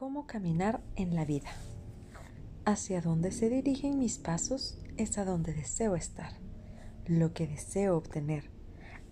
cómo 0.00 0.26
caminar 0.26 0.80
en 0.96 1.14
la 1.14 1.26
vida. 1.26 1.50
Hacia 2.64 3.02
dónde 3.02 3.32
se 3.32 3.50
dirigen 3.50 3.98
mis 3.98 4.16
pasos 4.16 4.78
es 4.96 5.18
a 5.18 5.26
donde 5.26 5.52
deseo 5.52 5.94
estar, 5.94 6.32
lo 7.04 7.34
que 7.34 7.46
deseo 7.46 7.98
obtener, 7.98 8.50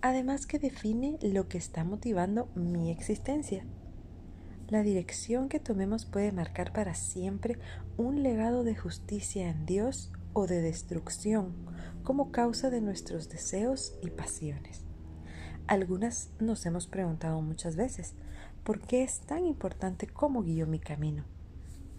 además 0.01 0.47
que 0.47 0.57
define 0.57 1.19
lo 1.21 1.47
que 1.47 1.59
está 1.59 1.83
motivando 1.83 2.49
mi 2.55 2.89
existencia. 2.89 3.67
La 4.67 4.81
dirección 4.81 5.47
que 5.47 5.59
tomemos 5.59 6.05
puede 6.05 6.31
marcar 6.31 6.73
para 6.73 6.95
siempre 6.95 7.59
un 7.95 8.23
legado 8.23 8.63
de 8.63 8.75
justicia 8.75 9.47
en 9.47 9.67
Dios 9.67 10.11
o 10.33 10.47
de 10.47 10.59
destrucción 10.59 11.53
como 12.01 12.31
causa 12.31 12.71
de 12.71 12.81
nuestros 12.81 13.29
deseos 13.29 13.93
y 14.01 14.09
pasiones. 14.09 14.85
Algunas 15.67 16.31
nos 16.39 16.65
hemos 16.65 16.87
preguntado 16.87 17.43
muchas 17.43 17.75
veces, 17.75 18.15
¿por 18.63 18.81
qué 18.81 19.03
es 19.03 19.19
tan 19.21 19.45
importante 19.45 20.07
cómo 20.07 20.43
guío 20.43 20.67
mi 20.67 20.79
camino? 20.79 21.25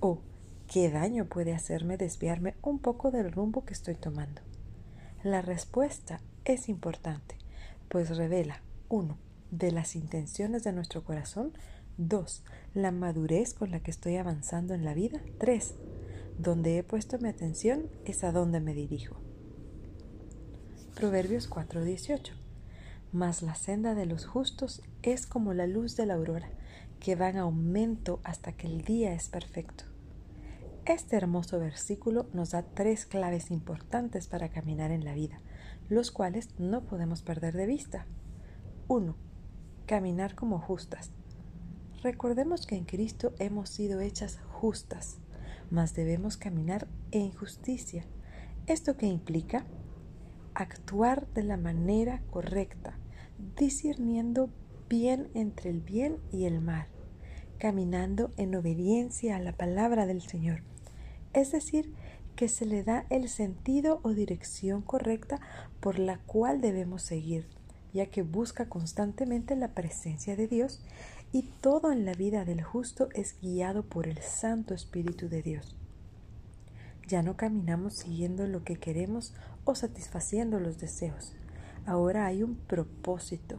¿O 0.00 0.20
qué 0.66 0.90
daño 0.90 1.26
puede 1.26 1.52
hacerme 1.52 1.96
desviarme 1.96 2.54
un 2.62 2.78
poco 2.78 3.10
del 3.10 3.32
rumbo 3.32 3.64
que 3.64 3.74
estoy 3.74 3.94
tomando? 3.94 4.42
La 5.22 5.42
respuesta 5.42 6.20
es 6.44 6.68
importante, 6.68 7.36
pues 7.88 8.16
revela, 8.16 8.62
uno, 8.88 9.18
de 9.50 9.72
las 9.72 9.96
intenciones 9.96 10.64
de 10.64 10.72
nuestro 10.72 11.04
corazón, 11.04 11.52
2. 11.98 12.44
La 12.74 12.92
madurez 12.92 13.52
con 13.52 13.70
la 13.70 13.80
que 13.80 13.90
estoy 13.90 14.16
avanzando 14.16 14.74
en 14.74 14.84
la 14.84 14.94
vida. 14.94 15.20
3. 15.38 15.74
Donde 16.38 16.78
he 16.78 16.82
puesto 16.82 17.18
mi 17.18 17.28
atención 17.28 17.90
es 18.04 18.24
a 18.24 18.32
donde 18.32 18.60
me 18.60 18.74
dirijo. 18.74 19.16
Proverbios 20.94 21.48
4:18. 21.48 22.32
Mas 23.12 23.42
la 23.42 23.54
senda 23.54 23.94
de 23.94 24.06
los 24.06 24.26
justos 24.26 24.82
es 25.02 25.26
como 25.26 25.52
la 25.52 25.66
luz 25.66 25.96
de 25.96 26.06
la 26.06 26.14
aurora, 26.14 26.50
que 27.00 27.16
va 27.16 27.28
en 27.28 27.38
aumento 27.38 28.20
hasta 28.24 28.52
que 28.52 28.66
el 28.66 28.82
día 28.82 29.12
es 29.14 29.28
perfecto. 29.28 29.84
Este 30.86 31.16
hermoso 31.16 31.58
versículo 31.58 32.28
nos 32.32 32.50
da 32.50 32.62
tres 32.62 33.06
claves 33.06 33.50
importantes 33.50 34.28
para 34.28 34.48
caminar 34.48 34.90
en 34.90 35.04
la 35.04 35.14
vida, 35.14 35.40
los 35.88 36.10
cuales 36.10 36.48
no 36.58 36.82
podemos 36.84 37.22
perder 37.22 37.54
de 37.56 37.66
vista. 37.66 38.06
1. 38.88 39.14
Caminar 39.86 40.34
como 40.34 40.58
justas. 40.58 41.10
Recordemos 42.02 42.66
que 42.66 42.76
en 42.76 42.84
Cristo 42.84 43.34
hemos 43.38 43.68
sido 43.68 44.00
hechas 44.00 44.40
justas, 44.48 45.18
mas 45.70 45.94
debemos 45.94 46.36
caminar 46.36 46.88
en 47.10 47.30
justicia. 47.32 48.04
¿Esto 48.66 48.96
qué 48.96 49.06
implica? 49.06 49.66
Actuar 50.54 51.26
de 51.34 51.42
la 51.42 51.56
manera 51.56 52.22
correcta, 52.30 52.98
discerniendo 53.56 54.50
bien 54.88 55.28
entre 55.34 55.70
el 55.70 55.80
bien 55.80 56.18
y 56.32 56.44
el 56.44 56.60
mal, 56.60 56.86
caminando 57.58 58.32
en 58.36 58.54
obediencia 58.54 59.36
a 59.36 59.40
la 59.40 59.52
palabra 59.52 60.06
del 60.06 60.22
Señor. 60.22 60.62
Es 61.32 61.52
decir, 61.52 61.94
que 62.36 62.48
se 62.48 62.64
le 62.64 62.82
da 62.82 63.06
el 63.10 63.28
sentido 63.28 64.00
o 64.02 64.10
dirección 64.10 64.82
correcta 64.82 65.40
por 65.80 65.98
la 65.98 66.18
cual 66.18 66.60
debemos 66.60 67.02
seguir, 67.02 67.46
ya 67.92 68.06
que 68.06 68.22
busca 68.22 68.68
constantemente 68.68 69.56
la 69.56 69.74
presencia 69.74 70.36
de 70.36 70.48
Dios 70.48 70.82
y 71.32 71.42
todo 71.60 71.92
en 71.92 72.04
la 72.04 72.14
vida 72.14 72.44
del 72.44 72.62
justo 72.62 73.08
es 73.14 73.36
guiado 73.40 73.84
por 73.84 74.08
el 74.08 74.18
Santo 74.18 74.74
Espíritu 74.74 75.28
de 75.28 75.42
Dios. 75.42 75.76
Ya 77.06 77.22
no 77.22 77.36
caminamos 77.36 77.94
siguiendo 77.94 78.46
lo 78.46 78.64
que 78.64 78.76
queremos 78.76 79.34
o 79.64 79.74
satisfaciendo 79.74 80.60
los 80.60 80.78
deseos. 80.78 81.34
Ahora 81.90 82.26
hay 82.26 82.44
un 82.44 82.54
propósito 82.54 83.58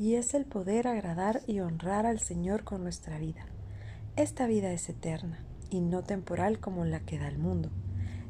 y 0.00 0.14
es 0.14 0.34
el 0.34 0.46
poder 0.46 0.88
agradar 0.88 1.42
y 1.46 1.60
honrar 1.60 2.06
al 2.06 2.18
Señor 2.18 2.64
con 2.64 2.82
nuestra 2.82 3.20
vida. 3.20 3.46
Esta 4.16 4.48
vida 4.48 4.72
es 4.72 4.88
eterna 4.88 5.44
y 5.70 5.78
no 5.80 6.02
temporal 6.02 6.58
como 6.58 6.84
la 6.84 6.98
que 6.98 7.20
da 7.20 7.28
el 7.28 7.38
mundo. 7.38 7.70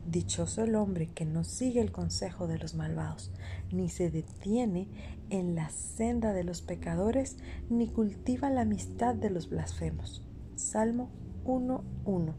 Dichoso 0.07 0.65
el 0.65 0.75
hombre 0.75 1.07
que 1.07 1.25
no 1.25 1.45
sigue 1.45 1.81
el 1.81 1.93
consejo 1.93 2.47
de 2.47 2.59
los 2.59 2.75
malvados, 2.75 3.33
ni 3.73 3.89
se 3.89 4.11
detiene 4.11 4.87
en 5.31 5.55
la 5.55 5.71
senda 5.71 6.35
de 6.35 6.45
los 6.45 6.61
pecadores, 6.61 7.39
ni 7.71 7.89
cultiva 7.89 8.51
la 8.51 8.61
amistad 8.61 9.15
de 9.15 9.31
los 9.31 9.49
blasfemos. 9.49 10.23
Salmo 10.57 11.09
1.1. 11.47 12.35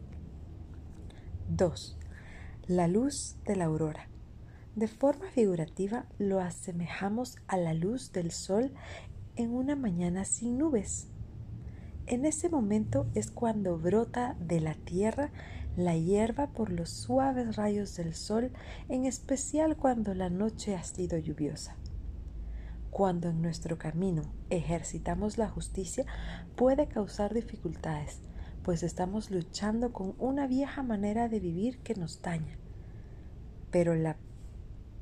2. 1.49 1.97
La 2.67 2.87
luz 2.87 3.35
de 3.45 3.55
la 3.55 3.65
aurora. 3.65 4.09
De 4.79 4.87
forma 4.87 5.29
figurativa 5.31 6.05
lo 6.19 6.39
asemejamos 6.39 7.35
a 7.47 7.57
la 7.57 7.73
luz 7.73 8.13
del 8.13 8.31
sol 8.31 8.71
en 9.35 9.53
una 9.53 9.75
mañana 9.75 10.23
sin 10.23 10.57
nubes. 10.57 11.09
En 12.05 12.23
ese 12.23 12.47
momento 12.47 13.05
es 13.13 13.29
cuando 13.29 13.77
brota 13.77 14.37
de 14.39 14.61
la 14.61 14.75
tierra 14.75 15.31
la 15.75 15.97
hierba 15.97 16.47
por 16.53 16.71
los 16.71 16.91
suaves 16.91 17.57
rayos 17.57 17.97
del 17.97 18.13
sol, 18.13 18.53
en 18.87 19.03
especial 19.03 19.75
cuando 19.75 20.13
la 20.13 20.29
noche 20.29 20.77
ha 20.77 20.83
sido 20.83 21.17
lluviosa. 21.17 21.75
Cuando 22.89 23.31
en 23.31 23.41
nuestro 23.41 23.77
camino 23.77 24.21
ejercitamos 24.49 25.37
la 25.37 25.49
justicia, 25.49 26.05
puede 26.55 26.87
causar 26.87 27.33
dificultades, 27.33 28.21
pues 28.63 28.83
estamos 28.83 29.29
luchando 29.29 29.91
con 29.91 30.15
una 30.19 30.47
vieja 30.47 30.83
manera 30.83 31.27
de 31.27 31.41
vivir 31.41 31.79
que 31.79 31.95
nos 31.95 32.21
daña. 32.21 32.57
Pero 33.71 33.93
la 33.93 34.15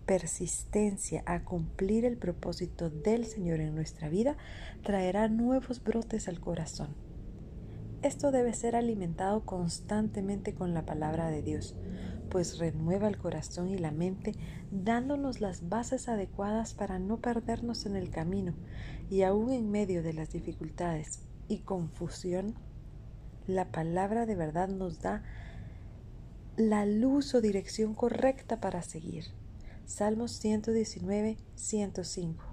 persistencia 0.08 1.22
a 1.28 1.44
cumplir 1.44 2.06
el 2.06 2.18
propósito 2.18 2.90
del 2.90 3.26
Señor 3.26 3.60
en 3.60 3.76
nuestra 3.76 4.10
vida 4.10 4.38
traerá 4.82 5.28
nuevos 5.28 5.84
brotes 5.84 6.28
al 6.28 6.40
corazón 6.40 6.96
esto 8.04 8.32
debe 8.32 8.54
ser 8.54 8.76
alimentado 8.76 9.44
constantemente 9.44 10.54
con 10.54 10.76
la 10.76 10.86
palabra 10.86 11.32
de 11.32 11.42
Dios, 11.42 11.76
pues 12.30 12.60
renueva 12.60 13.08
el 13.08 13.18
corazón 13.18 13.70
y 13.70 13.78
la 13.78 13.90
mente, 13.90 14.34
dándonos 14.72 15.42
las 15.42 15.68
bases 15.68 16.08
adecuadas 16.08 16.76
para 16.76 17.00
no 17.00 17.18
perdernos 17.18 17.88
en 17.88 17.96
el 17.96 18.12
camino 18.12 18.54
y 19.10 19.24
aún 19.24 19.52
en 19.52 19.72
medio 19.72 20.04
de 20.04 20.14
las 20.14 20.32
dificultades 20.32 21.24
y 21.48 21.60
confusión, 21.60 22.54
la 23.48 23.72
palabra 23.72 24.28
de 24.28 24.36
verdad 24.36 24.70
nos 24.70 25.02
da 25.02 25.24
la 26.56 26.86
luz 26.86 27.34
o 27.34 27.42
dirección 27.42 27.96
correcta 27.96 28.60
para 28.60 28.84
seguir. 28.84 29.26
Salmos 29.88 30.34
119, 30.34 31.38
105. 31.56 32.44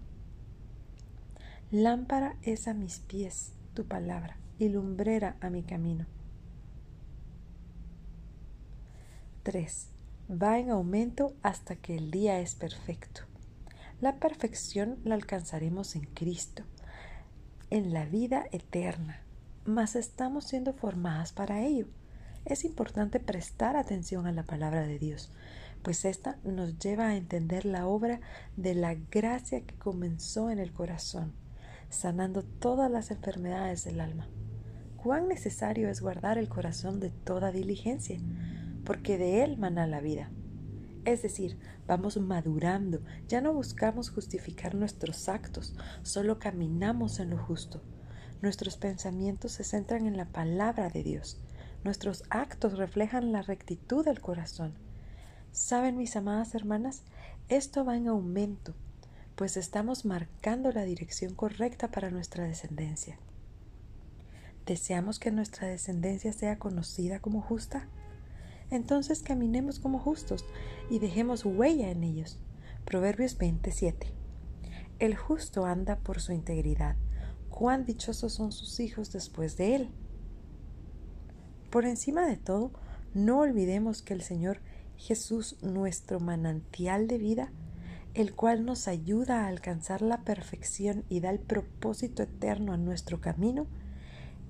Lámpara 1.73 2.37
es 2.43 2.69
a 2.69 2.75
mis 2.75 3.01
pies 3.01 3.55
tu 3.75 3.87
palabra 3.87 4.37
y 4.61 4.69
lumbrera 4.69 5.37
a 5.41 5.51
mi 5.51 5.65
camino. 5.65 6.07
3. 9.43 9.89
Va 10.31 10.61
en 10.61 10.71
aumento 10.71 11.35
hasta 11.43 11.75
que 11.75 11.97
el 11.97 12.13
día 12.13 12.39
es 12.39 12.55
perfecto. 12.55 13.23
La 14.01 14.21
perfección 14.21 15.01
la 15.03 15.17
alcanzaremos 15.17 15.97
en 15.97 16.05
Cristo, 16.05 16.63
en 17.69 17.93
la 17.93 18.05
vida 18.05 18.45
eterna, 18.53 19.25
mas 19.65 19.97
estamos 19.97 20.45
siendo 20.45 20.73
formadas 20.73 21.33
para 21.33 21.63
ello. 21.63 21.89
Es 22.45 22.65
importante 22.65 23.19
prestar 23.19 23.77
atención 23.77 24.29
a 24.29 24.33
la 24.33 24.45
palabra 24.45 24.87
de 24.87 25.01
Dios, 25.01 25.33
pues 25.85 26.05
ésta 26.05 26.39
nos 26.43 26.81
lleva 26.81 27.07
a 27.07 27.17
entender 27.17 27.65
la 27.65 27.87
obra 27.87 28.21
de 28.57 28.75
la 28.75 28.95
gracia 28.95 29.61
que 29.61 29.77
comenzó 29.77 30.51
en 30.51 30.59
el 30.59 30.73
corazón, 30.73 31.33
sanando 31.89 32.43
todas 32.43 32.91
las 32.91 33.13
enfermedades 33.13 33.85
del 33.85 34.01
alma 34.01 34.27
cuán 35.05 35.29
necesario 35.29 35.91
es 35.91 36.01
guardar 36.01 36.39
el 36.39 36.49
corazón 36.49 36.99
de 36.99 37.11
toda 37.11 37.53
diligencia, 37.53 38.19
porque 38.87 39.19
de 39.19 39.45
él 39.45 39.59
mana 39.59 39.87
la 39.87 40.01
vida. 40.01 40.31
Es 41.05 41.21
decir, 41.21 41.59
vamos 41.87 42.17
madurando, 42.17 43.03
ya 43.29 43.43
no 43.43 43.53
buscamos 43.53 44.09
justificar 44.09 44.75
nuestros 44.75 45.29
actos, 45.29 45.77
solo 46.03 46.39
caminamos 46.39 47.21
en 47.21 47.29
lo 47.29 47.37
justo. 47.37 47.83
Nuestros 48.41 48.79
pensamientos 48.79 49.53
se 49.53 49.65
centran 49.65 50.07
en 50.07 50.17
la 50.17 50.25
palabra 50.25 50.89
de 50.89 51.03
Dios, 51.03 51.39
nuestros 51.85 52.23
actos 52.31 52.79
reflejan 52.79 53.31
la 53.31 53.43
rectitud 53.43 54.07
del 54.07 54.23
corazón. 54.23 54.73
¿Saben, 55.55 55.97
mis 55.97 56.17
amadas 56.17 56.53
hermanas? 56.57 57.05
Esto 57.49 57.85
va 57.85 57.97
en 57.97 58.09
aumento, 58.09 58.75
pues 59.37 59.57
estamos 59.57 60.05
marcando 60.05 60.73
la 60.73 60.83
dirección 60.83 61.33
correcta 61.37 61.93
para 61.93 62.11
nuestra 62.11 62.43
descendencia. 62.43 63.21
¿Deseamos 64.67 65.21
que 65.21 65.31
nuestra 65.31 65.69
descendencia 65.69 66.33
sea 66.33 66.59
conocida 66.59 67.21
como 67.21 67.41
justa? 67.41 67.87
Entonces 68.73 69.23
caminemos 69.23 69.79
como 69.79 70.01
justos 70.01 70.45
y 70.91 70.99
dejemos 70.99 71.45
huella 71.45 71.89
en 71.89 72.03
ellos. 72.03 72.41
Proverbios 72.85 73.39
27. 73.39 74.13
El 74.99 75.15
justo 75.15 75.67
anda 75.67 76.01
por 76.01 76.21
su 76.21 76.33
integridad. 76.33 76.97
Cuán 77.49 77.85
dichosos 77.85 78.33
son 78.33 78.51
sus 78.51 78.81
hijos 78.81 79.13
después 79.13 79.57
de 79.57 79.77
él. 79.77 79.91
Por 81.71 81.85
encima 81.85 82.27
de 82.27 82.39
todo, 82.39 82.73
no 83.15 83.39
olvidemos 83.39 84.03
que 84.03 84.15
el 84.15 84.23
Señor 84.23 84.59
Jesús, 84.97 85.57
nuestro 85.63 86.21
manantial 86.21 87.07
de 87.07 87.19
vida, 87.19 87.53
el 88.15 88.35
cual 88.35 88.65
nos 88.65 88.89
ayuda 88.89 89.45
a 89.45 89.49
alcanzar 89.49 90.03
la 90.03 90.23
perfección 90.25 91.05
y 91.09 91.21
da 91.21 91.31
el 91.31 91.41
propósito 91.41 92.23
eterno 92.23 92.73
a 92.73 92.77
nuestro 92.77 93.21
camino, 93.21 93.67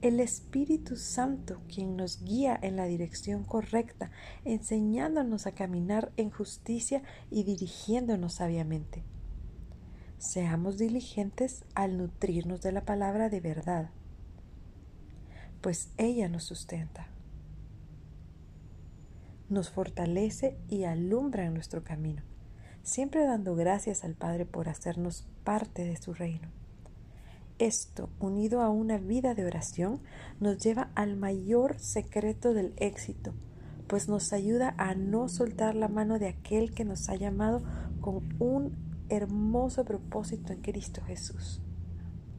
el 0.03 0.21
Espíritu 0.21 0.97
Santo 0.97 1.63
quien 1.73 1.97
nos 1.97 2.23
guía 2.23 2.59
en 2.61 2.77
la 2.77 2.85
dirección 2.85 3.43
correcta, 3.43 4.11
enseñándonos 4.45 5.47
a 5.47 5.53
caminar 5.53 6.13
en 6.19 6.31
justicia 6.31 7.03
y 7.31 7.45
dirigiéndonos 7.45 8.35
sabiamente. 8.35 9.03
Seamos 10.19 10.77
diligentes 10.77 11.65
al 11.75 11.97
nutrirnos 11.97 12.61
de 12.61 12.73
la 12.73 12.85
palabra 12.85 13.31
de 13.31 13.41
verdad, 13.41 13.91
pues 15.63 15.89
ella 15.97 16.29
nos 16.29 16.45
sustenta, 16.45 17.09
nos 19.49 19.71
fortalece 19.71 20.57
y 20.69 20.85
alumbra 20.85 21.45
en 21.45 21.55
nuestro 21.55 21.85
camino, 21.85 22.23
siempre 22.83 23.25
dando 23.25 23.55
gracias 23.55 24.05
al 24.05 24.15
Padre 24.15 24.47
por 24.47 24.69
hacernos 24.69 25.27
parte 25.45 25.85
de 25.85 25.97
su 25.97 26.15
reino. 26.15 26.49
Esto, 27.59 28.11
unido 28.19 28.63
a 28.63 28.69
una 28.69 28.99
vida 28.99 29.35
de 29.35 29.47
oración, 29.47 30.01
nos 30.41 30.59
lleva 30.59 30.91
al 30.95 31.17
mayor 31.17 31.79
secreto 31.79 32.53
del 32.53 32.75
éxito, 32.79 33.33
pues 33.87 34.09
nos 34.09 34.33
ayuda 34.33 34.75
a 34.77 34.95
no 34.95 35.29
soltar 35.29 35.77
la 35.77 35.89
mano 35.89 36.19
de 36.19 36.29
aquel 36.29 36.75
que 36.75 36.85
nos 36.85 37.09
ha 37.09 37.15
llamado 37.15 37.63
con 38.01 38.35
un 38.41 38.77
hermoso 39.09 39.85
propósito 39.85 40.53
en 40.53 40.63
Cristo 40.63 41.01
Jesús. 41.03 41.64